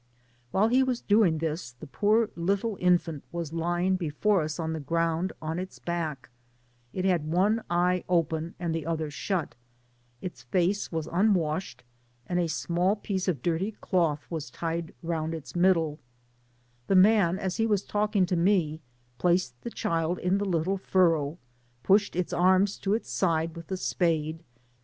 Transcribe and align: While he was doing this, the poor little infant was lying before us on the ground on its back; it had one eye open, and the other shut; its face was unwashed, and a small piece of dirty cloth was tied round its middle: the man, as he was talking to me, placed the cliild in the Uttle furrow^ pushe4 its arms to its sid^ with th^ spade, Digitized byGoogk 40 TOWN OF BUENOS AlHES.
While 0.49 0.69
he 0.69 0.81
was 0.81 0.99
doing 0.99 1.37
this, 1.37 1.73
the 1.73 1.85
poor 1.85 2.31
little 2.35 2.75
infant 2.81 3.23
was 3.31 3.53
lying 3.53 3.97
before 3.97 4.41
us 4.41 4.57
on 4.59 4.73
the 4.73 4.79
ground 4.79 5.31
on 5.43 5.59
its 5.59 5.77
back; 5.77 6.29
it 6.91 7.05
had 7.05 7.27
one 7.31 7.61
eye 7.69 8.03
open, 8.09 8.55
and 8.57 8.73
the 8.73 8.83
other 8.87 9.11
shut; 9.11 9.53
its 10.19 10.41
face 10.41 10.91
was 10.91 11.05
unwashed, 11.11 11.83
and 12.25 12.39
a 12.39 12.47
small 12.47 12.95
piece 12.95 13.27
of 13.27 13.43
dirty 13.43 13.73
cloth 13.73 14.25
was 14.27 14.49
tied 14.49 14.95
round 15.03 15.35
its 15.35 15.55
middle: 15.55 15.99
the 16.87 16.95
man, 16.95 17.37
as 17.37 17.57
he 17.57 17.67
was 17.67 17.83
talking 17.83 18.25
to 18.25 18.35
me, 18.35 18.81
placed 19.19 19.61
the 19.61 19.69
cliild 19.69 20.17
in 20.17 20.39
the 20.39 20.45
Uttle 20.47 20.81
furrow^ 20.81 21.37
pushe4 21.85 22.15
its 22.15 22.33
arms 22.33 22.79
to 22.79 22.95
its 22.95 23.15
sid^ 23.15 23.53
with 23.53 23.67
th^ 23.67 23.77
spade, 23.77 23.77
Digitized 23.77 23.77
byGoogk 23.77 24.09
40 24.09 24.31
TOWN 24.33 24.39
OF 24.39 24.39
BUENOS 24.39 24.39
AlHES. 24.39 24.67